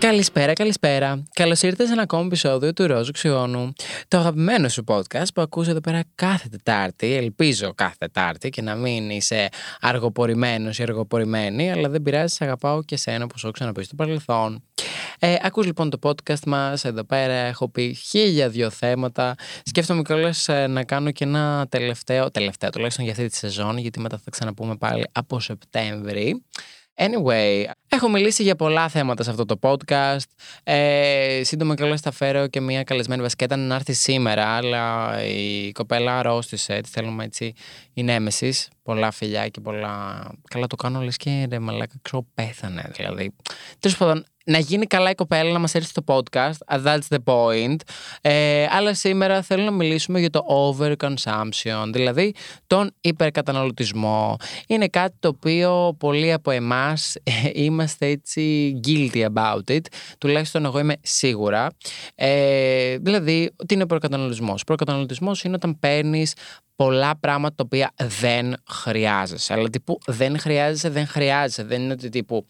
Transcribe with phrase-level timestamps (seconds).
[0.00, 1.22] Καλησπέρα, καλησπέρα.
[1.34, 3.72] Καλώς ήρθατε σε ένα ακόμη επεισόδιο του Ρόζου Ξιόνου.
[4.08, 7.14] Το αγαπημένο σου podcast που ακούς εδώ πέρα κάθε Τετάρτη.
[7.14, 9.48] Ελπίζω κάθε Τετάρτη και να μην είσαι
[9.80, 13.94] αργοπορημένος ή αργοπορημένη, αλλά δεν πειράζει, σε αγαπάω και σένα που σου έχω ξαναπεί στο
[13.94, 14.62] παρελθόν.
[15.18, 19.34] Ε, ακούς λοιπόν το podcast μας, εδώ πέρα έχω πει χίλια δυο θέματα.
[19.62, 24.00] Σκέφτομαι κιόλας ε, να κάνω και ένα τελευταίο, τελευταίο τουλάχιστον για αυτή τη σεζόν, γιατί
[24.00, 26.42] μετά θα ξαναπούμε πάλι από Σεπτέμβρη.
[27.02, 30.24] Anyway, έχω μιλήσει για πολλά θέματα σε αυτό το podcast.
[30.62, 35.72] Ε, σύντομα και θα φέρω και μια καλεσμένη βασικά ήταν να έρθει σήμερα, αλλά η
[35.72, 36.80] κοπέλα αρρώστησε.
[36.80, 37.52] Τη θέλουμε έτσι
[37.92, 38.54] η νέμεση.
[38.82, 40.26] Πολλά φιλιά και πολλά.
[40.50, 43.34] Καλά το κάνω λες και ρε μαλάκα, ξέρω πέθανε δηλαδή.
[43.78, 46.74] Τέλος πάντων, να γίνει καλά η κοπέλα να μας έρθει στο podcast.
[46.74, 47.76] Uh, that's the point.
[48.20, 52.34] Ε, αλλά σήμερα θέλω να μιλήσουμε για το overconsumption, δηλαδή
[52.66, 54.36] τον υπερκαταναλωτισμό.
[54.66, 59.84] Είναι κάτι το οποίο πολλοί από εμάς ε, είμαστε έτσι guilty about it.
[60.18, 61.68] Τουλάχιστον εγώ είμαι σίγουρα.
[62.14, 64.60] Ε, δηλαδή, τι είναι ο υπερκαταναλωτισμός.
[64.60, 66.34] Ο υπερκαταναλωτισμός είναι όταν παίρνεις
[66.84, 69.52] πολλά πράγματα τα οποία δεν χρειάζεσαι.
[69.52, 71.62] Αλλά τύπου δεν χρειάζεσαι, δεν χρειάζεσαι.
[71.62, 72.46] Δεν είναι ότι τύπου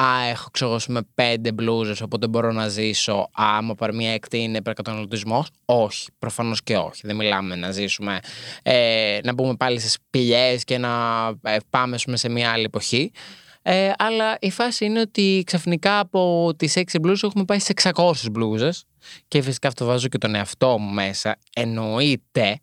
[0.00, 3.12] Α, έχω ξεγόσουμε πέντε μπλούζες, οπότε μπορώ να ζήσω.
[3.12, 5.50] Α, άμα πάρει μία έκτη είναι υπερκαταναλωτισμός.
[5.64, 7.00] Όχι, προφανώς και όχι.
[7.04, 8.18] Δεν μιλάμε να ζήσουμε,
[8.62, 10.88] ε, να μπούμε πάλι στι πηγέ και να
[11.42, 13.12] ε, πάμε σε μια άλλη εποχή.
[13.62, 18.12] Ε, αλλά η φάση είναι ότι ξαφνικά από τις 6 μπλούζες έχουμε πάει σε 600
[18.30, 18.84] μπλούζες.
[19.28, 21.36] Και φυσικά αυτό βάζω και τον εαυτό μου μέσα.
[21.54, 22.60] Εννοείται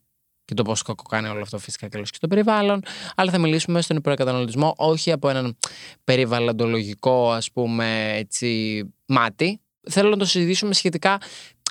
[0.48, 2.82] και το πόσο κακό κάνει όλο αυτό φυσικά και στο περιβάλλον.
[3.16, 5.58] Αλλά θα μιλήσουμε στον υπερκαταναλωτισμό όχι από έναν
[6.04, 9.62] περιβαλλοντολογικό ας πούμε έτσι μάτι.
[9.90, 11.18] Θέλω να το συζητήσουμε σχετικά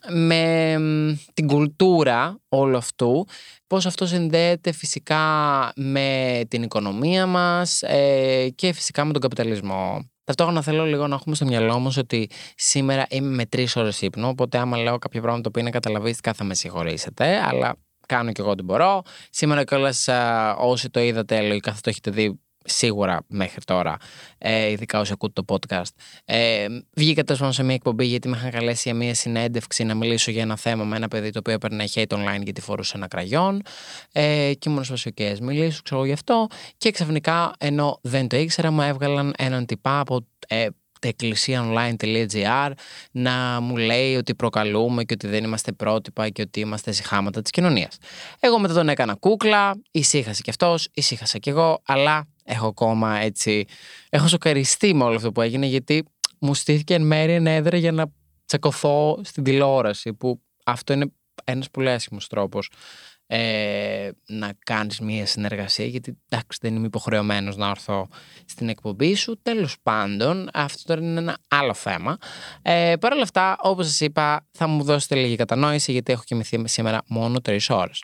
[0.08, 0.76] με
[1.34, 3.26] την κουλτούρα όλου αυτού,
[3.66, 5.22] πώς αυτό συνδέεται φυσικά
[5.76, 10.10] με την οικονομία μας ε, και φυσικά με τον καπιταλισμό.
[10.24, 14.28] Ταυτόχρονα θέλω λίγο να έχουμε στο μυαλό μας ότι σήμερα είμαι με τρεις ώρες ύπνο.
[14.28, 17.40] Οπότε, άμα λέω κάποια πράγματα που είναι καταλαβίστικα, θα με συγχωρήσετε.
[17.48, 19.02] Αλλά κάνω και εγώ ό,τι μπορώ.
[19.30, 20.08] Σήμερα κιόλας
[20.58, 23.96] όσοι το είδατε, λογικά θα το έχετε δει σίγουρα μέχρι τώρα,
[24.38, 25.90] ε, ειδικά όσοι ακούτε το podcast.
[26.24, 30.30] Ε, βγήκα τέλος σε μια εκπομπή γιατί με είχαν καλέσει για μια συνέντευξη να μιλήσω
[30.30, 33.62] για ένα θέμα με ένα παιδί το οποίο έπαιρνε hate online γιατί φορούσε ένα κραγιόν.
[34.12, 36.46] Ε, και ήμουν στις okay, μιλήσω, ξέρω γι' αυτό.
[36.78, 40.66] Και ξαφνικά, ενώ δεν το ήξερα, μου έβγαλαν έναν τυπά από ε,
[41.02, 42.70] εκκλησίαonline.gr
[43.10, 47.50] να μου λέει ότι προκαλούμε και ότι δεν είμαστε πρότυπα και ότι είμαστε συχάματα της
[47.50, 47.96] κοινωνίας.
[48.40, 53.64] Εγώ μετά τον έκανα κούκλα, ησύχασε κι αυτός, ησύχασα κι εγώ, αλλά έχω ακόμα έτσι,
[54.08, 56.04] έχω σοκαριστεί με όλο αυτό που έγινε γιατί
[56.38, 58.06] μου στήθηκε εν μέρει ενέδρα για να
[58.46, 61.12] τσακωθώ στην τηλεόραση που αυτό είναι
[61.44, 62.70] ένας πολύ άσχημος τρόπος
[63.26, 68.08] ε, να κάνεις μία συνεργασία γιατί εντάξει δεν είμαι υποχρεωμένος να έρθω
[68.44, 69.38] στην εκπομπή σου.
[69.42, 72.16] Τέλος πάντων αυτό τώρα είναι ένα άλλο θέμα.
[72.62, 76.62] Ε, Παρ' όλα αυτά όπως σας είπα θα μου δώσετε λίγη κατανόηση γιατί έχω κοιμηθεί
[76.64, 78.02] σήμερα μόνο τρεις ώρες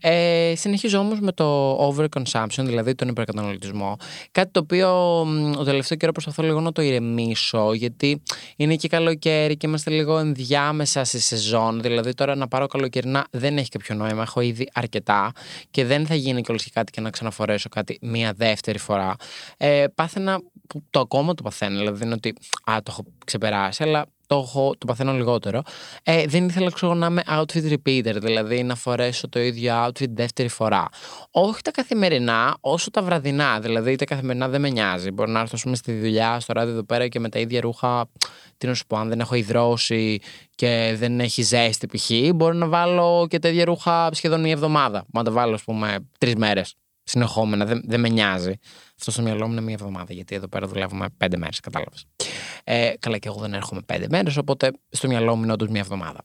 [0.00, 3.96] ε, συνεχίζω όμως με το overconsumption, δηλαδή τον υπερκαταναλωτισμό.
[4.32, 5.20] Κάτι το οποίο
[5.58, 8.22] ο τελευταίο καιρό προσπαθώ λίγο να το ηρεμήσω, γιατί
[8.56, 11.80] είναι και καλοκαίρι και είμαστε λίγο ενδιάμεσα στη σεζόν.
[11.82, 14.22] Δηλαδή τώρα να πάρω καλοκαιρινά δεν έχει κάποιο νόημα.
[14.22, 15.32] Έχω ήδη αρκετά
[15.70, 19.16] και δεν θα γίνει κιόλας και κάτι και να ξαναφορέσω κάτι μία δεύτερη φορά.
[19.56, 21.78] Ε, πάθαινα που το ακόμα το παθαίνω.
[21.78, 22.34] Δηλαδή δεν είναι ότι
[22.70, 25.62] α, το έχω ξεπεράσει, αλλά το, έχω, το παθαίνω λιγότερο.
[26.02, 30.48] Ε, δεν ήθελα ξέρω, να είμαι outfit repeater, δηλαδή να φορέσω το ίδιο outfit δεύτερη
[30.48, 30.88] φορά.
[31.30, 33.60] Όχι τα καθημερινά, όσο τα βραδινά.
[33.60, 35.10] Δηλαδή τα καθημερινά δεν με νοιάζει.
[35.10, 38.08] Μπορώ να έρθω πούμε, στη δουλειά, στο ράδιο εδώ πέρα και με τα ίδια ρούχα.
[38.58, 40.20] Τι να σου πω, αν δεν έχω υδρώσει
[40.54, 45.04] και δεν έχει ζέστη π.χ., μπορώ να βάλω και τα ίδια ρούχα σχεδόν μια εβδομάδα.
[45.08, 47.64] Μπορώ να τα βάλω, ας πούμε, τρεις μέρες συνεχόμενα.
[47.64, 48.52] Δεν, δεν με νοιάζει.
[48.98, 52.06] Αυτό στο μυαλό μου είναι μία εβδομάδα, γιατί εδώ πέρα δουλεύουμε πέντε μέρες, κατάλαβες.
[52.70, 55.80] Ε, καλά, και εγώ δεν έρχομαι πέντε μέρες, οπότε στο μυαλό μου είναι όντως μία
[55.80, 56.20] εβδομάδα.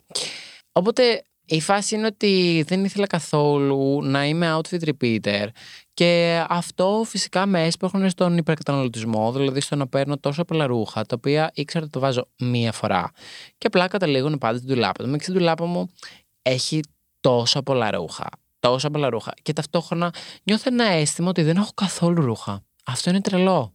[0.72, 5.48] Οπότε η φάση είναι ότι δεν ήθελα καθόλου να είμαι outfit repeater
[5.94, 11.16] και αυτό φυσικά με έσπροχνε στον υπερκαταναλωτισμό, δηλαδή στο να παίρνω τόσο πολλά ρούχα, τα
[11.18, 13.12] οποία ήξερα ότι το βάζω μία φορά.
[13.58, 15.04] Και απλά καταλήγουν πάντα στην τουλάπα.
[15.04, 15.90] Το στην τουλάπα μου
[16.42, 16.80] έχει
[17.20, 18.30] τόσα πολλά ρούχα
[18.60, 19.34] τόσα πολλά ρούχα.
[19.42, 20.14] Και ταυτόχρονα
[20.44, 22.64] νιώθω ένα αίσθημα ότι δεν έχω καθόλου ρούχα.
[22.86, 23.74] Αυτό είναι τρελό.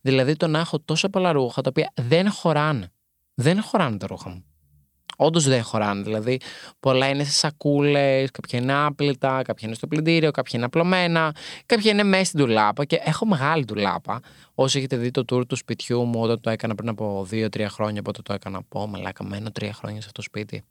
[0.00, 2.92] Δηλαδή το να έχω τόσα πολλά ρούχα τα οποία δεν χωράνε.
[3.34, 4.44] Δεν χωράνε τα ρούχα μου.
[5.16, 6.02] Όντως δεν χωράνε.
[6.02, 6.40] Δηλαδή,
[6.80, 11.34] πολλά είναι σε σακούλες, κάποια είναι άπλυτα, κάποια είναι στο πλυντήριο, κάποια είναι απλωμένα,
[11.66, 12.84] κάποια είναι μέσα στην τουλάπα.
[12.84, 14.20] Και έχω μεγάλη τουλάπα.
[14.54, 18.02] Όσοι έχετε δει το tour του σπιτιού μου όταν το έκανα πριν από 2-3 χρόνια,
[18.02, 18.62] πότε το έκανα.
[18.62, 20.64] Πω, μαλάκα, μένω 3 χρόνια σε αυτό το σπίτι.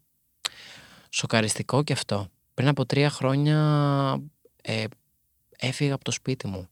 [1.10, 2.28] Σοκαριστικό και αυτό.
[2.54, 3.58] Πριν από 3 χρόνια
[4.62, 4.84] ε,
[5.58, 6.68] έφυγα από το σπίτι μου.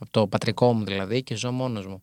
[0.00, 2.02] Από το πατρικό μου δηλαδή και ζω μόνος μου.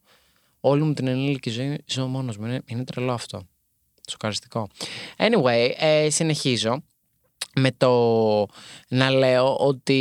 [0.60, 2.46] Όλη μου την ενήλικη ζωή ζω μόνος μου.
[2.46, 3.48] Είναι, είναι τρελό αυτό.
[4.10, 4.68] Σοκαριστικό.
[5.18, 6.84] Anyway, ε, συνεχίζω
[7.56, 7.92] με το
[8.88, 10.00] να λέω ότι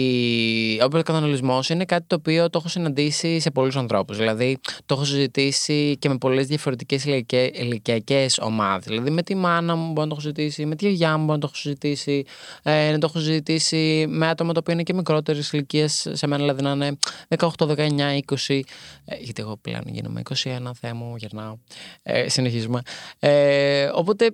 [0.82, 4.16] ο υπερκαταναλισμό είναι κάτι το οποίο το έχω συναντήσει σε πολλούς ανθρώπους.
[4.16, 7.04] Δηλαδή, το έχω συζητήσει και με πολλές διαφορετικές
[7.52, 8.84] ηλικιακές ομάδες.
[8.86, 11.32] Δηλαδή, με τη μάνα μου μπορώ να το έχω συζητήσει, με τη γιαγιά μου μπορώ
[11.34, 12.24] να το έχω συζητήσει,
[12.62, 16.36] ε, να το έχω συζητήσει με άτομα τα οποία είναι και μικρότερε ηλικίε σε μένα,
[16.36, 16.96] δηλαδή να είναι
[17.36, 18.60] 18, 19, 20.
[19.04, 21.56] Ε, γιατί εγώ πλέον γίνομαι 21, θέμα μου, γερνάω.
[22.02, 22.80] Ε, συνεχίζουμε.
[23.18, 24.30] Ε, οπότε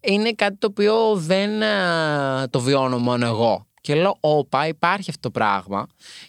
[0.00, 1.50] είναι κάτι το οποίο δεν
[2.50, 3.66] το βιώνω μόνο εγώ.
[3.80, 5.86] Και λέω, όπα, υπάρχει αυτό το πράγμα.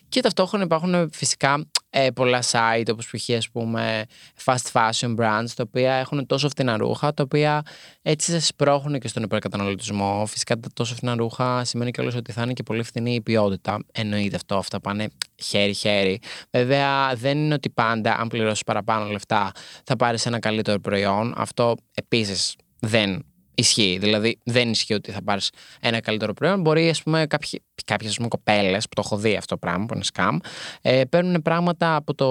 [0.10, 3.30] Και ταυτόχρονα υπάρχουν φυσικά ε, πολλά site, όπως π.χ.
[3.30, 4.06] ας πούμε
[4.46, 7.62] fast fashion brands, τα οποία έχουν τόσο φθηνά ρούχα, τα οποία
[8.02, 10.26] έτσι σε σπρώχνουν και στον υπερκαταναλωτισμό.
[10.26, 13.86] Φυσικά τα τόσο φθηνά ρούχα σημαίνει κιόλας ότι θα είναι και πολύ φθηνή η ποιότητα.
[13.92, 16.20] Εννοείται αυτό, αυτά πάνε χέρι-χέρι.
[16.52, 19.52] Βέβαια δεν είναι ότι πάντα αν πληρώσεις παραπάνω λεφτά
[19.84, 21.34] θα πάρεις ένα καλύτερο προϊόν.
[21.38, 23.24] Αυτό επίσης δεν
[23.60, 23.98] ισχύει.
[24.02, 26.62] Δηλαδή, δεν ισχύει ότι θα πάρεις ένα καλύτερο προϊόν.
[26.62, 27.26] Μπορεί, ας πούμε,
[27.86, 30.38] κάποιες κοπέλες που το έχω δει αυτό το πράγμα, που είναι scam,
[30.82, 32.28] ε, παίρνουν πράγματα από το.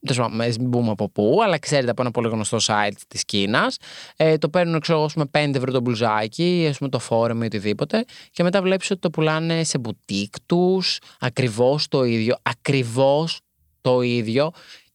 [0.00, 3.76] Δεν ξέρω, μην πούμε από πού, αλλά ξέρετε από ένα πολύ γνωστό site της Κίνας.
[4.16, 7.46] Ε, το παίρνουν, ξέρω εγώ, με 5 ευρώ το μπλουζάκι, ας πούμε, το φόρεμα ή
[7.46, 8.04] οτιδήποτε.
[8.30, 12.36] Και μετά βλέπεις ότι το πουλάνε σε μπουτίκ τους, ακριβώς το ίδιο.
[12.42, 13.40] Ακριβώς
[13.80, 14.50] το ίδιο.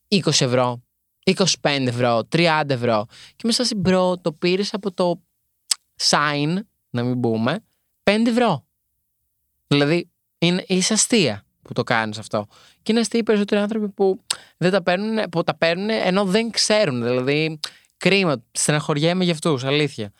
[0.08, 0.82] 20 ευρώ,
[1.24, 3.06] 25 ευρώ, 30 ευρώ.
[3.36, 5.22] Και μέσα στην bro το πήρες από το
[6.00, 6.56] Shein,
[6.90, 7.64] να μην πούμε,
[8.04, 8.66] 5 ευρώ.
[9.68, 10.10] Δηλαδή,
[10.40, 12.48] είναι, είσαι αστεία που το κάνεις αυτό.
[12.82, 14.24] Και είναι αστεία οι περισσότεροι άνθρωποι που
[14.58, 17.04] δεν τα παίρνουν, που τα παίρνουν ενώ δεν ξέρουν.
[17.04, 17.60] Δηλαδή,
[17.98, 20.12] κρίμα, στεναχωριέμαι για αυτούς, αλήθεια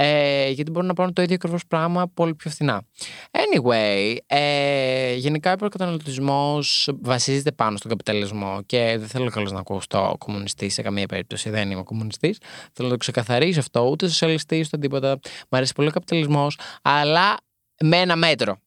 [0.00, 2.82] ε, γιατί μπορούν να πάρουν το ίδιο ακριβώς πράγμα πολύ πιο φθηνά.
[3.30, 10.16] Anyway, ε, γενικά ο υπερκαταναλωτισμός βασίζεται πάνω στον καπιταλισμό και δεν θέλω καλώ να ακούσω
[10.18, 11.50] κομμουνιστής σε καμία περίπτωση.
[11.50, 12.38] Δεν είμαι κομμουνιστής.
[12.72, 15.18] Θέλω να το ξεκαθαρίσω αυτό, ούτε σοσιαλιστής, ούτε τίποτα.
[15.48, 17.36] Μ' αρέσει πολύ ο καπιταλισμός, αλλά
[17.80, 18.58] με ένα μέτρο.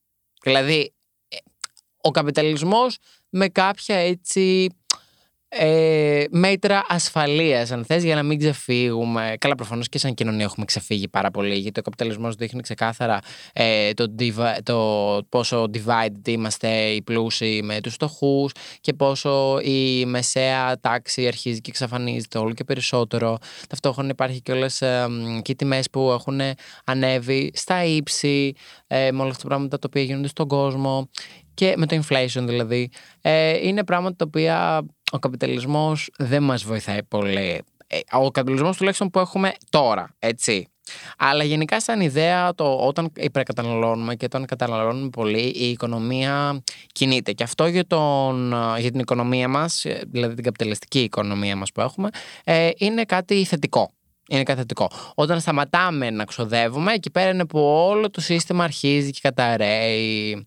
[0.44, 0.94] Δηλαδή,
[1.28, 1.38] ε,
[2.02, 2.98] ο καπιταλισμός
[3.30, 4.68] με κάποια έτσι
[5.54, 9.36] ε, μέτρα ασφαλείας, αν θες, για να μην ξεφύγουμε.
[9.40, 13.20] Καλά, προφανώς και σαν κοινωνία έχουμε ξεφύγει πάρα πολύ, γιατί ο καπιταλισμός δείχνει ξεκάθαρα
[13.54, 14.16] ε, το,
[14.64, 14.78] το
[15.30, 18.52] πόσο divided είμαστε οι πλούσιοι με τους φτωχούς
[18.82, 23.38] και πόσο η μεσαία τάξη αρχίζει και εξαφανίζεται όλο και περισσότερο.
[23.70, 25.08] Ταυτόχρονα υπάρχει και όλες ε,
[25.42, 26.42] και οι τιμές που έχουν
[26.86, 28.54] ανέβει στα ύψη,
[28.88, 31.10] ε, με όλα αυτά τα πράγματα τα οποία γίνονται στον κόσμο
[31.54, 32.90] και με το inflation δηλαδή.
[33.22, 37.64] Ε, είναι πράγματα τα οποία ο καπιταλισμός δεν μας βοηθάει πολύ.
[37.88, 40.68] Ε, ο καπιταλισμός τουλάχιστον που έχουμε τώρα, έτσι.
[41.18, 47.44] Αλλά γενικά σαν ιδέα το όταν υπερκαταναλώνουμε και όταν καταναλώνουμε πολύ η οικονομία κινείται και
[47.44, 52.10] αυτό για, τον, για την οικονομία μας, δηλαδή την καπιταλιστική οικονομία μας που έχουμε
[52.44, 53.92] ε, είναι κάτι θετικό.
[54.30, 54.92] Είναι κάτι θετικό.
[55.16, 60.46] Όταν σταματάμε να ξοδεύουμε εκεί πέρα είναι που όλο το σύστημα αρχίζει και καταραίει.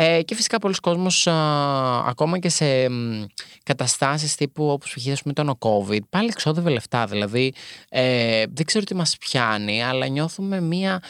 [0.00, 1.26] Ε, και φυσικά πολλοί κόσμος
[2.06, 2.86] ακόμα και σε
[3.62, 5.24] καταστάσεις τύπου όπως π.χ.
[5.24, 7.06] με τον COVID πάλι εξόδευε λεφτά.
[7.06, 7.54] Δηλαδή
[7.88, 11.02] ε, δεν ξέρω τι μας πιάνει αλλά νιώθουμε μία,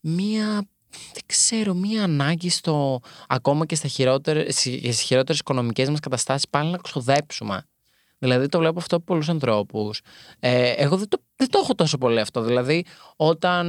[0.00, 0.46] μία
[1.12, 6.70] δεν ξέρω, μία ανάγκη στο, ακόμα και στα χειρότερες, στις χειρότερες οικονομικές μας καταστάσεις πάλι
[6.70, 7.64] να ξοδέψουμε.
[8.18, 10.00] Δηλαδή το βλέπω αυτό από πολλούς ανθρώπους.
[10.38, 12.40] Ε, εγώ δεν το, δεν το έχω τόσο πολύ αυτό.
[12.42, 12.84] Δηλαδή
[13.16, 13.66] όταν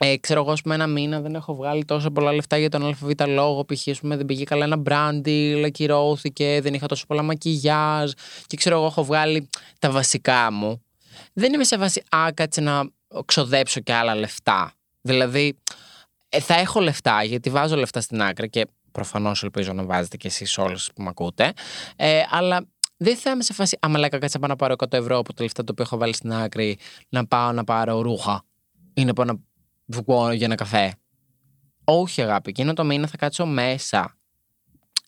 [0.00, 3.12] ε, ξέρω εγώ, πούμε, ένα μήνα δεν έχω βγάλει τόσο πολλά λεφτά για τον ΑΒ
[3.26, 3.64] λόγο.
[3.64, 3.86] Π.χ.
[4.02, 8.10] δεν πήγε καλά ένα μπράντι, ακυρώθηκε, δεν είχα τόσο πολλά μακιγιάζ
[8.46, 10.82] και ξέρω εγώ, έχω βγάλει τα βασικά μου.
[11.32, 12.90] Δεν είμαι σε βάση, α, κάτσε να
[13.24, 14.72] ξοδέψω και άλλα λεφτά.
[15.00, 15.58] Δηλαδή,
[16.28, 20.26] ε, θα έχω λεφτά γιατί βάζω λεφτά στην άκρη και προφανώς ελπίζω να βάζετε κι
[20.26, 21.52] εσείς όλες που με ακούτε.
[21.96, 24.92] Ε, αλλά δεν θα είμαι σε φάση, άμα λέγα κάτσε να πάω να πάρω 100
[24.92, 26.78] ευρώ από τα λεφτά το οποίο έχω βάλει στην άκρη,
[27.08, 28.42] να πάω να πάρω ρούχα.
[28.94, 29.38] Είναι να να
[29.88, 30.94] βγω για ένα καφέ.
[31.84, 34.16] Όχι, αγάπη, εκείνο το μήνα θα κάτσω μέσα.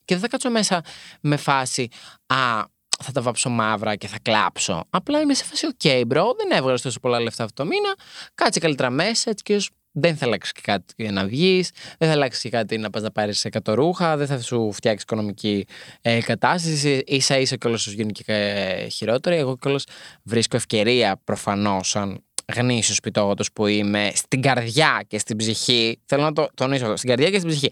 [0.05, 0.85] Και δεν θα κάτσω μέσα
[1.21, 1.89] με φάση
[2.27, 2.65] Α,
[3.03, 4.85] θα τα βάψω μαύρα και θα κλάψω.
[4.91, 7.95] Απλά είμαι σε φάση, OK, bro, δεν έβγαλες τόσο πολλά λεφτά αυτό το μήνα.
[8.35, 12.15] Κάτσε καλύτερα μέσα, έτσι και δεν θα αλλάξεις και κάτι για να βγεις, δεν θα
[12.15, 15.67] αλλάξεις και κάτι να πας να πάρεις 100 ρούχα, δεν θα σου φτιάξεις οικονομική
[16.01, 17.05] ε, κατάσταση.
[17.19, 19.37] ίσα ίσα κιόλας σου γίνει και ε, χειρότερη.
[19.37, 19.85] Εγώ κιόλας
[20.23, 26.00] βρίσκω ευκαιρία προφανώς, σαν γνήσιο σπιτόγατος που είμαι, στην καρδιά και στην ψυχή.
[26.04, 26.97] Θέλω να το τονίσω αυτό.
[26.97, 27.71] Στην καρδιά και στην ψυχή.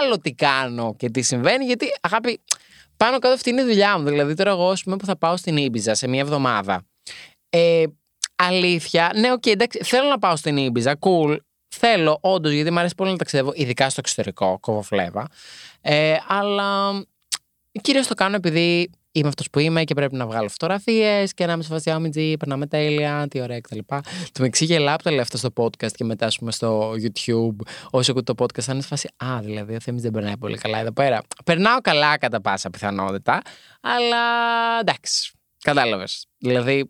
[0.00, 2.40] Άλλο τι κάνω και τι συμβαίνει, γιατί αγάπη,
[2.96, 4.04] πάνω κάτω αυτή είναι η δουλειά μου.
[4.04, 6.84] Δηλαδή, τώρα εγώ, πούμε, που θα πάω στην Ίμπιζα σε μία εβδομάδα.
[7.50, 7.84] Ε,
[8.36, 11.36] αλήθεια, ναι, ok, okay, εντάξει, θέλω να πάω στην Ίμπιζα, cool.
[11.68, 15.28] Θέλω, όντως, γιατί μου αρέσει πολύ να ταξιδεύω, ειδικά στο εξωτερικό, κοβοφλέβα.
[15.80, 16.92] Ε, αλλά
[17.82, 21.52] κυρίως το κάνω επειδή είμαι αυτός που είμαι και πρέπει να βγάλω φωτογραφίες και να
[21.52, 23.78] είμαι σε φάση άμυντζη, περνάμε τέλεια, τι ωραία κτλ.
[24.32, 27.56] Το με ξύγελα από τα λεφτά στο podcast και μετά πούμε στο YouTube.
[27.90, 30.56] Όσο ακούω το podcast, θα είναι σε φάση Α, δηλαδή ο Θέμης δεν περνάει πολύ
[30.58, 31.20] καλά εδώ πέρα.
[31.44, 33.40] Περνάω καλά κατά πάσα πιθανότητα,
[33.80, 34.18] αλλά
[34.80, 35.30] εντάξει.
[35.62, 36.26] Κατάλαβες.
[36.38, 36.86] Δηλαδή,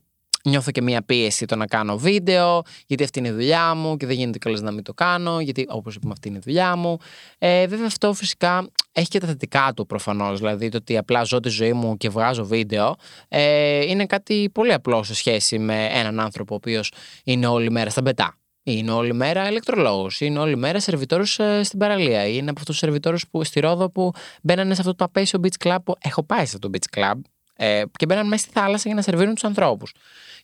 [0.48, 4.06] νιώθω και μία πίεση το να κάνω βίντεο, γιατί αυτή είναι η δουλειά μου και
[4.06, 6.96] δεν γίνεται κιόλας να μην το κάνω, γιατί όπως είπαμε, αυτή είναι η δουλειά μου.
[7.38, 10.38] Ε, βέβαια, αυτό φυσικά έχει και τα θετικά του προφανώς.
[10.38, 12.96] Δηλαδή, το ότι απλά ζω τη ζωή μου και βγάζω βίντεο
[13.28, 16.92] ε, είναι κάτι πολύ απλό σε σχέση με έναν άνθρωπο ο οποίος
[17.24, 18.38] είναι όλη μέρα στα μπετά.
[18.62, 20.20] Είναι όλη μέρα ηλεκτρολόγος.
[20.20, 22.26] Είναι όλη μέρα σερβιτόρος ε, στην παραλία.
[22.26, 24.12] Είναι από αυτούς τους σερβιτόρους που στη Ρόδο που
[24.42, 27.20] μπαίνανε σε αυτό το απέσιο beach club που έχω πάει σε αυτό το beach club
[27.56, 29.92] ε, και μπαίνανε μέσα στη θάλασσα για να σερβίρουν τους ανθρώπους.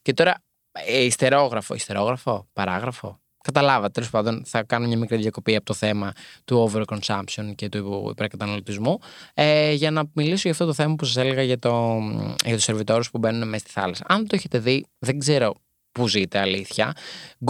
[0.03, 0.43] Και τώρα,
[0.73, 3.21] ε, ιστερόγραφο, ιστερόγραφο, παράγραφο.
[3.43, 6.13] Καταλάβατε, τέλος πάντων, θα κάνω μια μικρή διακοπή από το θέμα
[6.45, 8.99] του overconsumption και του υπερκαταναλωτισμού
[9.35, 11.99] ε, για να μιλήσω για αυτό το θέμα που σας έλεγα για, το,
[12.45, 14.05] για τους σερβιτόρους που μπαίνουν μέσα στη θάλασσα.
[14.09, 15.55] Αν το έχετε δει, δεν ξέρω
[15.93, 16.93] πού ζείτε, αλήθεια.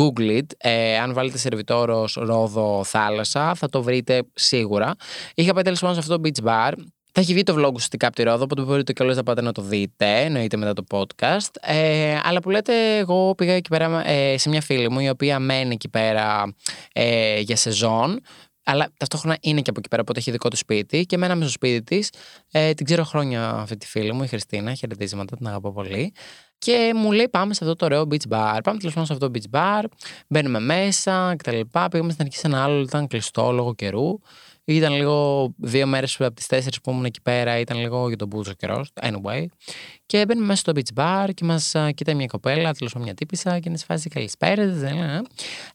[0.00, 0.46] Google it.
[0.56, 4.94] Ε, αν βάλετε σερβιτόρος ρόδο θάλασσα, θα το βρείτε σίγουρα.
[5.34, 6.72] Είχα πάει τέλος πάντων σε αυτό το beach bar
[7.12, 9.52] θα έχει βγει το vlog σου στην Κάπτη Ρόδο, οπότε μπορείτε και να πάτε να
[9.52, 11.50] το δείτε, εννοείται μετά το podcast.
[11.60, 15.38] Ε, αλλά που λέτε, εγώ πήγα εκεί πέρα ε, σε μια φίλη μου, η οποία
[15.38, 16.54] μένει εκεί πέρα
[16.92, 18.20] ε, για σεζόν.
[18.64, 21.06] Αλλά ταυτόχρονα είναι και από εκεί πέρα, οπότε έχει δικό του σπίτι.
[21.06, 22.10] Και μέναμε στο σπίτι της.
[22.50, 24.74] Ε, την ξέρω χρόνια αυτή τη φίλη μου, η Χριστίνα.
[24.74, 26.12] Χαιρετίσματα, την αγαπώ πολύ.
[26.58, 28.58] Και μου λέει: Πάμε σε αυτό το ωραίο beach bar.
[28.62, 29.84] Πάμε τέλος πάντων σε αυτό το beach bar.
[30.28, 31.60] Μπαίνουμε μέσα κτλ.
[31.90, 34.18] Πήγαμε στην αρχή σε ένα άλλο, ήταν κλειστό λόγω καιρού.
[34.64, 38.28] Ήταν λίγο δύο μέρες από τις τέσσερις που ήμουν εκεί πέρα, ήταν λίγο για τον
[38.28, 38.90] μπούζο καιρός.
[39.02, 39.44] Anyway.
[40.06, 43.68] Και μπαίνουμε μέσα στο beach bar και μας κοιτάει μια κοπέλα, τέλο μια τύπησα και
[43.68, 45.22] είναι σε φάση καλησπέρα.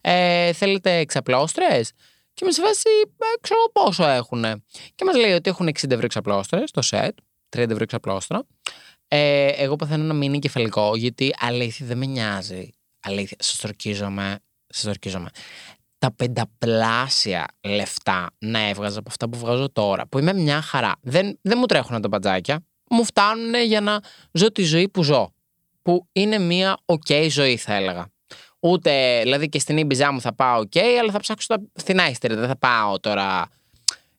[0.00, 1.92] Ε, θέλετε εξαπλώστρες;
[2.34, 4.42] Και με σε φάση, ε, ξέρω πόσο έχουν.
[4.94, 7.10] Και μας λέει ότι έχουν 60 ευρώ εξαπλώστρες το set,
[7.48, 8.46] 30 ευρώ εξαπλώστρα.
[9.08, 12.70] Ε, εγώ παθαίνω να μείνει κεφαλικό, γιατί αλήθεια δεν με νοιάζει.
[13.00, 14.38] Αλήθεια, σας στορκίζομαι.
[14.66, 15.30] Σας στορκίζομαι
[15.98, 20.92] τα πενταπλάσια λεφτά να έβγαζα από αυτά που βγάζω τώρα, που είμαι μια χαρά.
[21.00, 22.64] Δεν, δεν μου τρέχουν τα μπατζάκια.
[22.90, 24.00] Μου φτάνουν για να
[24.32, 25.32] ζω τη ζωή που ζω.
[25.82, 28.08] Που είναι μια ok ζωή, θα έλεγα.
[28.60, 32.46] Ούτε, δηλαδή και στην Ήμπιζά μου θα πάω ok, αλλά θα ψάξω τα φθηνά Δεν
[32.46, 33.48] θα πάω τώρα.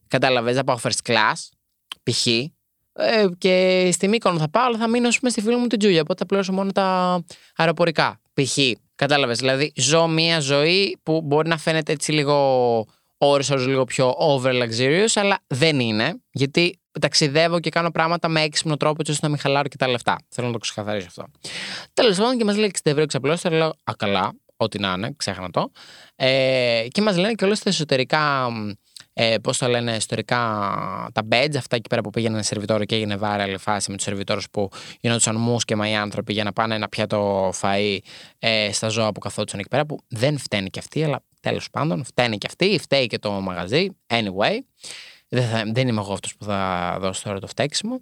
[0.07, 1.49] Κατάλαβες, θα πάω first class,
[2.03, 2.27] π.χ.
[2.27, 6.01] Ε, και στη Μήκονο θα πάω, αλλά θα μείνω πούμε, στη φίλη μου την Τζούλια.
[6.01, 7.19] Οπότε θα πληρώσω μόνο τα
[7.55, 8.21] αεροπορικά.
[8.33, 8.57] Π.χ.
[8.99, 9.37] Κατάλαβες.
[9.37, 12.35] Δηλαδή, ζω μία ζωή που μπορεί να φαίνεται έτσι λίγο
[13.17, 16.21] ώρες ώρες λίγο πιο over luxurious, αλλά δεν είναι.
[16.31, 19.87] Γιατί ταξιδεύω και κάνω πράγματα με έξυπνο τρόπο, έτσι ώστε να μην χαλάρω και τα
[19.87, 20.15] λεφτά.
[20.29, 21.23] Θέλω να το ξεκαθαρίσω αυτό.
[21.93, 25.49] Τέλος πάντων, και μας λέει 60 ευρώ εξαπλώσει, λέω Α, καλά, ό,τι να είναι, ξέχανα
[25.49, 25.71] το.
[26.15, 28.47] Ε, και μας λένε και όλε τα εσωτερικά
[29.21, 30.37] ε, πώς το λένε ιστορικά,
[31.13, 34.49] τα badge, αυτά εκεί πέρα που πήγαιναν σερβιτόρο και έγινε άλλη φάση με τους σερβιτόρους
[34.49, 37.97] που γινόντουσαν μουσκεμα οι άνθρωποι για να πάνε ένα πιάτο φαΐ
[38.39, 42.03] ε, στα ζώα που καθόντουσαν εκεί πέρα, που δεν φταίνει και αυτοί, αλλά τέλος πάντων
[42.03, 43.87] φταίνει και αυτοί, φταίει και το μαγαζί.
[44.07, 44.57] Anyway,
[45.27, 47.99] δεν, θα, δεν είμαι εγώ αυτός που θα δώσω τώρα το φταίξιμο.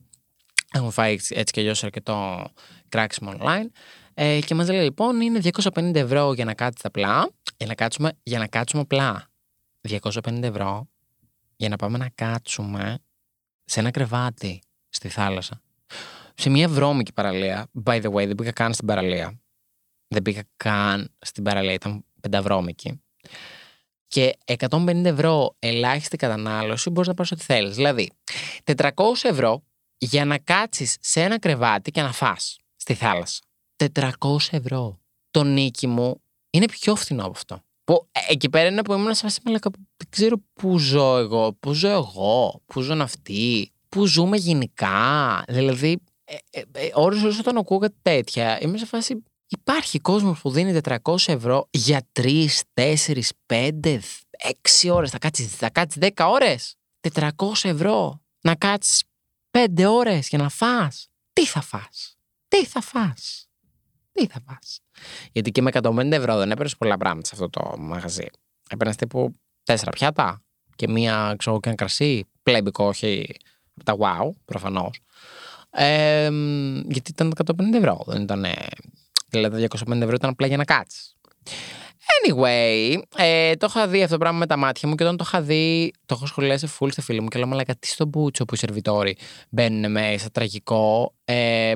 [0.73, 2.45] Έχουμε φάει έτσι και αλλιώς αρκετό
[2.89, 3.65] κράξιμο online.
[4.13, 5.39] Ε, και μας λέει λοιπόν είναι
[5.73, 7.29] 250 ευρώ για να κάτσεις απλά.
[7.57, 9.27] Για να κάτσουμε, για να κάτσουμε απλά.
[9.89, 10.87] 250 ευρώ
[11.57, 12.99] για να πάμε να κάτσουμε
[13.63, 15.61] σε ένα κρεβάτι στη θάλασσα.
[16.35, 17.67] Σε μια βρώμικη παραλία.
[17.83, 19.39] By the way, δεν πήγα καν στην παραλία.
[20.07, 23.01] Δεν πήγα καν στην παραλία, ήταν πενταβρώμικη.
[24.07, 27.75] Και 150 ευρώ ελάχιστη κατανάλωση μπορείς να πάρεις ό,τι θέλεις.
[27.75, 28.11] Δηλαδή,
[28.63, 28.91] 400
[29.23, 29.63] ευρώ
[29.97, 33.41] για να κάτσεις σε ένα κρεβάτι και να φας στη θάλασσα.
[33.93, 34.11] 400
[34.51, 34.99] ευρώ.
[35.31, 37.61] Το νίκη μου είναι πιο φθηνό από αυτό.
[37.87, 41.73] Που, ε, εκεί πέρα είναι που ήμουν σε φάση δεν ξέρω πού ζω εγώ, πού
[41.73, 45.43] ζω εγώ, πού ζουν αυτοί, πού ζούμε γενικά.
[45.47, 50.41] Δηλαδή, ε, ε, ε, ώρες ώρες όταν ακούω κάτι τέτοια, είμαι σε φάση υπάρχει κόσμος
[50.41, 53.99] που δίνει 400 ευρώ για 3, 4, 5,
[54.37, 56.75] 6 ώρες, θα κάτσεις, θα κάτσεις 10 ώρες.
[56.99, 57.29] 400
[57.63, 59.03] ευρώ να κάτσεις
[59.51, 61.07] 5 ώρες για να φας.
[61.33, 62.17] Τι θα φας,
[62.47, 63.46] τι θα φας;
[64.17, 64.79] Τι θα πας;
[65.31, 68.27] Γιατί και με 150 ευρώ δεν έπαιρνες πολλά πράγματα σε αυτό το μαγαζί.
[68.69, 69.33] Έπαιρνες τύπου
[69.63, 70.41] τέσσερα πιάτα
[70.75, 72.25] και μία ξέρω και ένα κρασί.
[72.43, 73.27] Πλέμπικο, όχι
[73.75, 74.99] από τα wow, προφανώς.
[76.87, 78.03] γιατί ήταν 150 ευρώ.
[78.05, 78.45] Δεν ήταν.
[79.29, 81.15] Δηλαδή, 250 ευρώ ήταν απλά για να κάτσεις.
[82.07, 85.23] Anyway, ε, το είχα δει αυτό το πράγμα με τα μάτια μου και όταν το
[85.27, 88.45] είχα δει, το έχω σχολιάσει full στη φίλη μου και λέω Μαλάκα, τι στο μπούτσο
[88.45, 89.17] που οι σερβιτόροι
[89.49, 91.13] μπαίνουν μέσα, τραγικό.
[91.25, 91.73] Ε,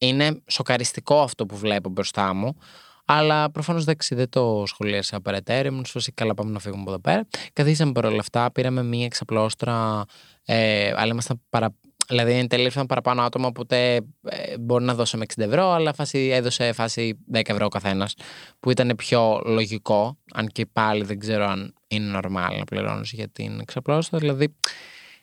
[0.00, 2.56] είναι σοκαριστικό αυτό που βλέπω μπροστά μου.
[3.04, 5.68] Αλλά προφανώς δεν το σχολίασα περαιτέρω.
[5.68, 7.26] Ήμουν σωστή καλά, πάμε να φύγουμε από εδώ πέρα.
[7.52, 10.04] Καθίσαμε παρόλα αυτά, πήραμε μία εξαπλώστρα,
[10.44, 11.74] ε, αλλά ήμασταν παρα,
[12.08, 16.18] Δηλαδή εν τέλει ήρθαν παραπάνω άτομα, οπότε ε, μπορεί να δώσουμε 60 ευρώ, αλλά φάση,
[16.18, 18.14] έδωσε φάση 10 ευρώ ο καθένας,
[18.60, 20.18] που ήταν πιο λογικό.
[20.32, 24.18] Αν και πάλι δεν ξέρω αν είναι normal να πληρώνεις για την εξαπλώστρα.
[24.18, 24.56] Δηλαδή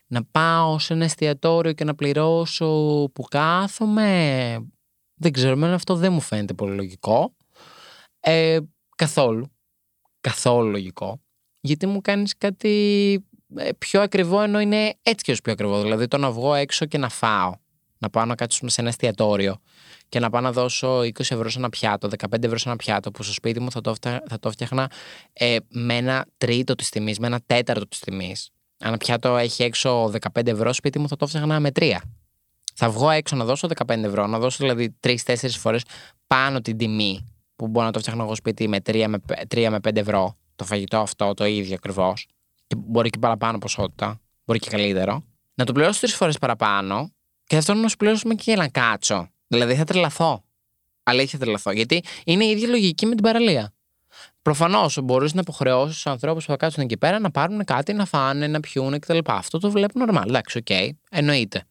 [0.07, 2.67] να πάω σε ένα εστιατόριο και να πληρώσω
[3.13, 4.69] που κάθομαι.
[5.15, 7.35] Δεν ξέρω, εμένα αυτό δεν μου φαίνεται πολύ λογικό.
[8.19, 8.59] Ε,
[8.95, 9.51] καθόλου.
[10.21, 11.21] Καθόλου λογικό.
[11.61, 13.13] Γιατί μου κάνεις κάτι
[13.55, 15.81] ε, πιο ακριβό ενώ είναι έτσι και ως πιο ακριβό.
[15.81, 17.53] Δηλαδή το να βγω έξω και να φάω.
[17.99, 19.61] Να πάω να κάτσω σε ένα εστιατόριο
[20.09, 23.11] και να πάω να δώσω 20 ευρώ σε ένα πιάτο, 15 ευρώ σε ένα πιάτο,
[23.11, 24.91] που στο σπίτι μου θα το, θα το φτιάχνα
[25.33, 28.51] ε, με ένα τρίτο της τιμής, με ένα τέταρτο της τιμής.
[28.79, 32.03] Αν ένα πιάτο έχει έξω 15 ευρώ, σπίτι μου θα το φτιάχνα με τρία.
[32.73, 35.15] Θα βγω έξω να δώσω 15 ευρώ, να δώσω δηλαδή 3-4
[35.49, 35.83] φορές
[36.27, 39.17] πάνω την τιμή που μπορώ να το φτιάχνω εγώ σπίτι με 3 με,
[39.55, 40.37] 3 με 5 ευρώ.
[40.55, 42.27] Το φαγητό αυτό το ίδιο ακριβώς
[42.67, 47.11] και μπορεί και παραπάνω ποσότητα, μπορεί και καλύτερο, να το πληρώσω τρεις φορές παραπάνω
[47.43, 49.27] και αυτό να σου πληρώσουμε και για να κάτσω.
[49.47, 50.43] Δηλαδή θα τρελαθώ.
[51.03, 51.71] Αλήθεια θα τρελαθώ.
[51.71, 53.73] Γιατί είναι η ίδια λογική με την παραλία.
[54.47, 58.05] Προφανώς μπορείς να υποχρεώσεις τους ανθρώπους που θα κάτσουν εκεί πέρα να πάρουν κάτι, να
[58.05, 59.17] φάνε, να πιούν κτλ.
[59.25, 60.23] Αυτό το βλέπω normal.
[60.27, 61.63] Εντάξει, ok, okay, εννοείται.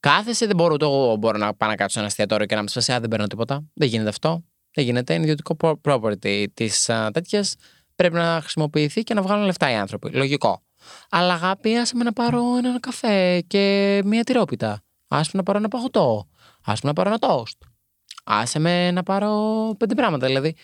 [0.00, 2.68] Κάθεσαι, δεν μπορώ, εγώ μπορώ να πάω να κάτσω σε ένα εστιατόριο και να μου
[2.74, 3.64] πει: δεν παίρνω τίποτα.
[3.74, 4.44] Δεν γίνεται αυτό.
[4.74, 5.14] Δεν γίνεται.
[5.14, 7.54] Είναι ιδιωτικό property της τέτοιας
[7.96, 10.10] πρέπει να χρησιμοποιηθεί και να βγάλουν λεφτά οι άνθρωποι.
[10.10, 10.62] Λογικό.
[11.10, 14.82] Αλλά αγάπη, άσε με να πάρω ένα καφέ και μία τυρόπιτα.
[15.08, 16.28] Άσε με να πάρω ένα παγωτό.
[16.64, 17.62] Άσε με να πάρω ένα τόστ.
[18.24, 19.34] Άσε με να πάρω
[19.78, 20.26] πέντε πράγματα.
[20.26, 20.54] Δηλαδή,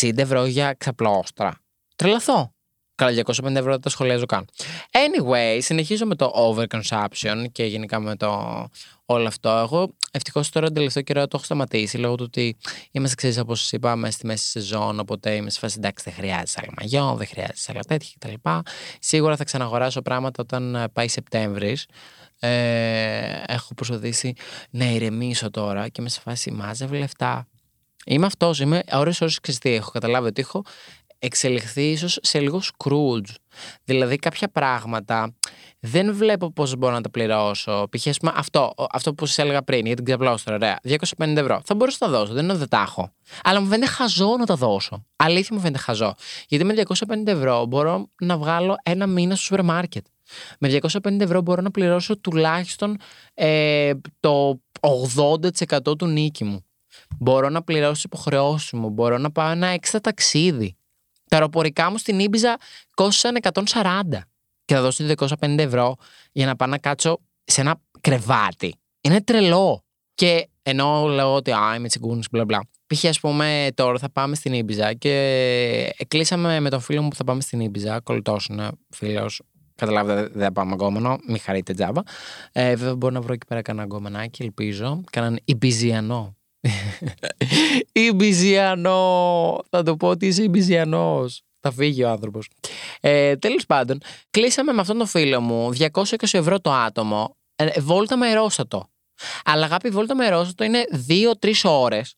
[0.00, 1.60] 60 ευρώ για ξαπλώστρα.
[1.96, 2.50] Τρελαθώ.
[2.96, 4.44] Καλά, 250 ευρώ δεν τα σχολιάζω καν.
[4.90, 8.68] Anyway, συνεχίζω με το overconsumption και γενικά με το
[9.04, 9.48] όλο αυτό.
[9.48, 12.56] Εγώ ευτυχώς τώρα τελευταίο καιρό το έχω σταματήσει λόγω του ότι
[12.90, 14.98] είμαστε, ξέρεις, όπως σας είπα, μέσα στη μέση σεζόν.
[14.98, 18.50] Οπότε είμαι σε φάση εντάξει, δεν χρειάζεται άλλο μαγιό, δεν χρειάζεται άλλα τέτοια κτλ.
[18.98, 21.86] Σίγουρα θα ξαναγοράσω πράγματα όταν ε, πάει Σεπτέμβρης.
[22.38, 24.34] Ε, έχω προσοδήσει
[24.70, 27.46] να ηρεμήσω τώρα και είμαι σε φάση μάζευε λεφτά.
[28.08, 29.74] Είμαι αυτός, είμαι ώρες ώρες ξεστή.
[29.74, 30.62] Έχω καταλάβει ότι έχω
[31.18, 33.34] εξελιχθεί ίσως σε λίγο Scrooge.
[33.84, 35.34] Δηλαδή κάποια πράγματα
[35.80, 37.88] δεν βλέπω πώς μπορώ να τα πληρώσω.
[37.90, 38.06] Π.χ.
[38.34, 41.60] αυτό, αυτό που σας έλεγα πριν για την ξαπλώστρα, ωραία, 250 ευρώ.
[41.64, 43.12] Θα μπορούσα να τα δώσω, δεν είναι ότι δεν τα έχω.
[43.42, 45.06] Αλλά μου φαίνεται χαζό να τα δώσω.
[45.16, 46.14] Αλήθεια μου φαίνεται χαζό.
[46.48, 50.06] Γιατί με 250 ευρώ μπορώ να βγάλω ένα μήνα στο σούπερ μάρκετ.
[50.58, 52.96] Με 250 ευρώ μπορώ να πληρώσω τουλάχιστον
[53.34, 54.60] ε, το
[55.90, 56.65] 80% του νίκη μου.
[57.18, 58.90] Μπορώ να πληρώσω τις υποχρεώσεις μου.
[58.90, 60.76] Μπορώ να πάω ένα έξτρα ταξίδι.
[61.28, 62.56] Τα αεροπορικά μου στην Ήμπιζα
[62.94, 64.18] κόστησαν 140
[64.64, 65.94] και θα δώσω 250 ευρώ
[66.32, 68.74] για να πάω να κάτσω σε ένα κρεβάτι.
[69.00, 69.84] Είναι τρελό.
[70.14, 72.60] Και ενώ λέω ότι α, είμαι τσιγκούνης, μπλα μπλα.
[72.86, 73.04] Π.χ.
[73.04, 77.24] ας πούμε τώρα θα πάμε στην Ήμπιζα και κλείσαμε με τον φίλο μου που θα
[77.24, 78.00] πάμε στην Ήμπιζα.
[78.00, 79.42] Κολλητό είναι φίλος.
[79.74, 81.18] Καταλάβετε, δεν θα πάμε αγκόμενο.
[81.26, 82.00] Μην χαρείτε τζάμπα.
[82.52, 85.02] Ε, βέβαια, μπορώ να βρω εκεί πέρα κανένα αγκόμενάκι, ελπίζω.
[85.10, 86.36] Κανέναν Ιμπιζιανό
[87.92, 89.60] Ιμπιζιανό.
[89.70, 91.26] Θα το πω ότι είσαι Ιμπιζιανό.
[91.60, 92.48] Θα φύγει ο άνθρωπος.
[93.00, 94.00] Ε, Τέλος πάντων,
[94.30, 97.36] κλείσαμε με αυτόν τον φίλο μου 220 ευρώ το άτομο.
[97.56, 98.88] Ε, βόλτα με αερόστατο.
[99.44, 100.84] Αλλά αγάπη, βόλτα με αερόστατο είναι
[101.40, 102.14] 2-3 ώρες.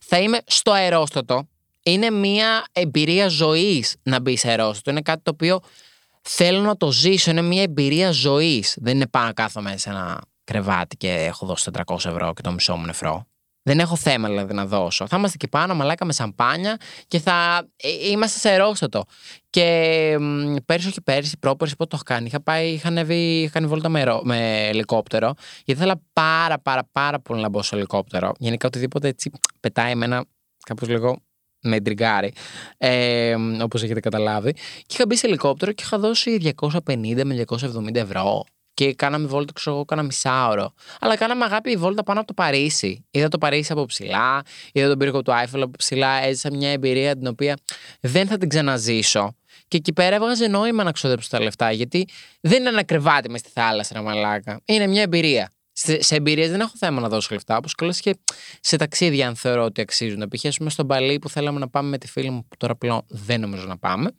[0.00, 1.48] Θα είμαι στο αερόστατο.
[1.82, 4.90] Είναι μια εμπειρία ζωής να μπει σε αερόστατο.
[4.90, 5.60] Είναι κάτι το οποίο
[6.22, 7.30] θέλω να το ζήσω.
[7.30, 8.76] Είναι μια εμπειρία ζωής.
[8.80, 12.76] Δεν είναι πάνω κάθομαι σε ένα κρεβάτι και έχω δώσει 400 ευρώ και το μισό
[12.76, 13.26] μου νεφρό.
[13.66, 15.06] Δεν έχω θέμα δηλαδή να δώσω.
[15.06, 16.76] Θα είμαστε εκεί πάνω, μαλάκα με σαμπάνια
[17.08, 19.04] και θα ε, είμαστε σε αερόστατο.
[19.50, 20.16] Και
[20.64, 22.26] πέρσι, όχι πέρσι, πρόπερσι, πότε το έχω κάνει.
[22.26, 25.34] Είχα πάει, είχα ανέβει, είχα κάνει βόλτα με, με ελικόπτερο.
[25.64, 28.32] Γιατί ήθελα πάρα, πάρα, πάρα πολύ να μπω στο ελικόπτερο.
[28.38, 30.24] Γενικά οτιδήποτε έτσι πετάει εμένα
[30.66, 31.18] κάπως λίγο
[31.60, 32.32] με τριγκάρι,
[32.76, 34.52] ε, όπως έχετε καταλάβει.
[34.52, 36.54] Και είχα μπει σε ελικόπτερο και είχα δώσει
[36.86, 40.74] 250 με 270 ευρώ και κάναμε βόλτα, ξέρω εγώ, κάνα μισάωρο.
[41.00, 43.04] Αλλά κάναμε αγάπη η βόλτα πάνω από το Παρίσι.
[43.10, 47.16] Είδα το Παρίσι από ψηλά, είδα τον πύργο του Άιφελ από ψηλά, έζησα μια εμπειρία
[47.16, 47.56] την οποία
[48.00, 49.36] δεν θα την ξαναζήσω.
[49.68, 52.08] Και εκεί πέρα έβγαζε νόημα να ξοδέψω τα λεφτά, γιατί
[52.40, 54.60] δεν είναι ένα κρεβάτι μες στη θάλασσα, ένα μαλάκα.
[54.64, 55.52] Είναι μια εμπειρία.
[55.76, 58.18] Σε, σε εμπειρίες δεν έχω θέμα να δώσω λεφτά, όπως και και
[58.60, 60.28] σε ταξίδια, αν θεωρώ ότι αξίζουν.
[60.28, 60.44] Π.χ.
[60.66, 63.66] στον Παλί που θέλαμε να πάμε με τη φίλη μου, που τώρα πλέον δεν νομίζω
[63.66, 64.10] να πάμε.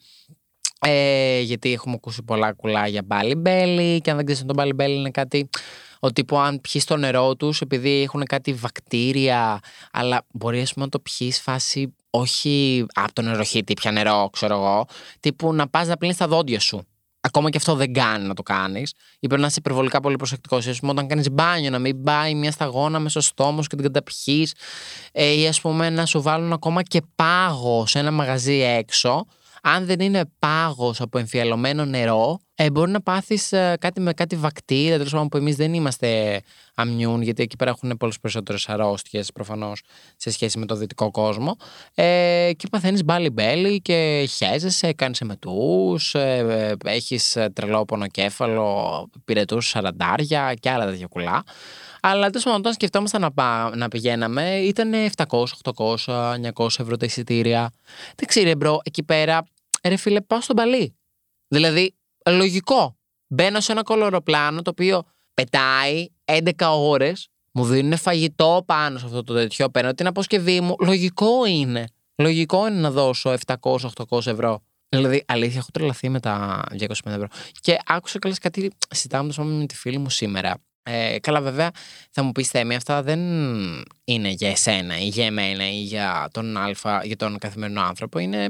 [0.79, 5.11] Ε, γιατί έχουμε ακούσει πολλά κουλά για μπάλι και αν δεν ξέρεις τον μπάλι είναι
[5.11, 5.49] κάτι
[5.99, 9.59] ο τύπο αν πιεις το νερό τους επειδή έχουν κάτι βακτήρια
[9.91, 14.85] αλλά μπορεί πούμε, να το πιεις φάση όχι από το νεροχύτη, πια νερό, ξέρω εγώ.
[15.19, 16.87] Τύπου να πας να πλύνεις τα δόντια σου.
[17.21, 18.93] Ακόμα και αυτό δεν κάνει να το κάνεις.
[19.19, 20.67] Ή πρέπει να είσαι υπερβολικά πολύ προσεκτικός.
[20.67, 23.75] Α πούμε, όταν κάνεις μπάνιο, να μην πάει μια σταγόνα μέσα στο στόμα σου και
[23.75, 24.53] την καταπιείς.
[25.11, 29.25] Ε, ή ας πούμε, να σου βάλουν ακόμα και πάγο σε ένα μαγαζί έξω
[29.67, 34.35] αν δεν είναι πάγος από εμφιαλωμένο νερό, ε, μπορεί να πάθεις ε, κάτι με κάτι
[34.35, 36.41] βακτήρια, τέλος πάντων που εμείς δεν είμαστε
[36.75, 39.81] αμνιούν, γιατί εκεί πέρα έχουν πολλές περισσότερες αρρώστιες προφανώς
[40.15, 41.55] σε σχέση με το δυτικό κόσμο.
[41.93, 50.53] Ε, και παθαίνεις μπάλι μπέλι και χέζεσαι, κάνεις εμετούς, ε, έχεις τρελό πονοκέφαλο, πυρετούς σαραντάρια
[50.59, 51.43] και άλλα τέτοια κουλά.
[52.01, 55.43] Αλλά τέλος πάντων, όταν σκεφτόμασταν να, πά, να πηγαίναμε, ήταν 700,
[55.75, 57.71] 800, 900 ευρώ τα εισιτήρια.
[58.15, 59.45] Δεν ξέρω, bro, εκεί πέρα
[59.89, 60.97] ρε φίλε, πάω στο Μπαλί.
[61.47, 61.95] Δηλαδή,
[62.29, 62.97] λογικό.
[63.27, 69.23] Μπαίνω σε ένα κολοροπλάνο το οποίο πετάει 11 ώρες, μου δίνουν φαγητό πάνω σε αυτό
[69.23, 70.75] το τέτοιο, παίρνω την αποσκευή μου.
[70.79, 71.85] Λογικό είναι.
[72.15, 74.63] Λογικό είναι να δώσω 700-800 ευρώ.
[74.89, 77.27] Δηλαδή, αλήθεια, έχω τρελαθεί με τα 250 ευρώ.
[77.59, 80.61] Και άκουσα καλό κάτι, συζητάμε με τη φίλη μου σήμερα.
[80.83, 81.71] Ε, καλά, βέβαια,
[82.11, 83.19] θα μου πεις Θέμη, αυτά δεν
[84.03, 88.19] είναι για εσένα ή για εμένα ή για τον, αλφα, για τον καθημερινό άνθρωπο.
[88.19, 88.49] Είναι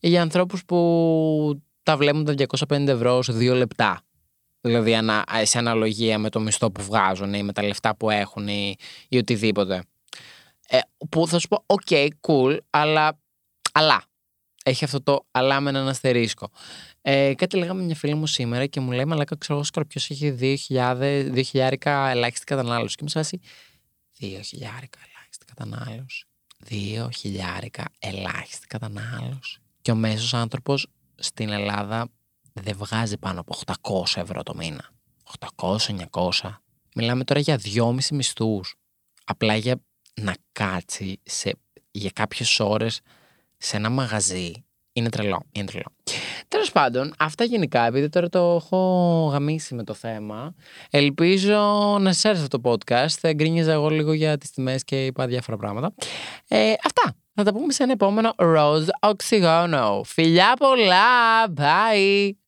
[0.00, 2.34] για ανθρώπους που τα βλέπουν τα
[2.68, 4.00] 250 ευρώ σε δύο λεπτά.
[4.60, 4.96] Δηλαδή
[5.42, 8.76] σε αναλογία με το μισθό που βγάζουν ή με τα λεφτά που έχουν ή,
[9.08, 9.82] ή οτιδήποτε.
[10.68, 10.78] Ε,
[11.08, 13.18] που θα σου πω, ok, okay, cool, αλλά,
[13.72, 14.04] αλλά.
[14.64, 16.50] Έχει αυτό το αλλά με έναν αστερίσκο.
[17.02, 20.36] Ε, κάτι λέγαμε μια φίλη μου σήμερα και μου λέει, Μαλάκα, ξέρω εγώ, ποιο έχει
[20.68, 22.96] 2.000, 2.000 ελάχιστη κατανάλωση.
[22.96, 23.36] Και μου σα 2.000
[24.20, 26.26] ελάχιστη κατανάλωση.
[26.68, 29.60] 2.000 ελάχιστη κατανάλωση.
[29.86, 32.08] Και ο μέσος άνθρωπος στην Ελλάδα
[32.52, 34.90] δεν βγάζει πάνω από 800 ευρώ το μήνα.
[35.58, 36.30] 800-900.
[36.94, 38.74] Μιλάμε τώρα για 2,5 μισθούς.
[39.24, 39.80] Απλά για
[40.14, 41.52] να κάτσει σε,
[41.90, 43.00] για κάποιες ώρες
[43.56, 44.52] σε ένα μαγαζί.
[44.92, 45.42] Είναι τρελό.
[45.52, 45.92] Είναι τρελό.
[46.48, 48.78] Τέλος πάντων, αυτά γενικά, επειδή τώρα το έχω
[49.32, 50.54] γαμίσει με το θέμα,
[50.90, 51.58] ελπίζω
[52.00, 53.08] να σας άρεσε αυτό το podcast.
[53.08, 55.94] Θα γκρίνιαζα εγώ λίγο για τις τιμές και είπα διάφορα πράγματα.
[56.48, 57.16] Ε, αυτά.
[57.34, 60.00] Θα τα πούμε σε ένα επόμενο Rose Oxygono.
[60.04, 61.46] Φιλιά πολλά!
[61.56, 62.45] Bye!